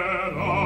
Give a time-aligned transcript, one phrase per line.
[0.00, 0.57] terra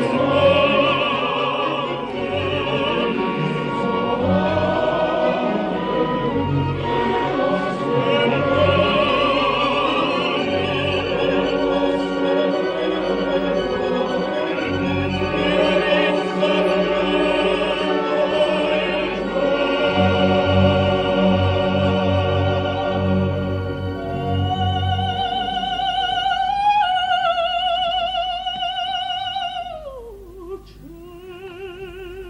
[0.00, 0.27] Oh,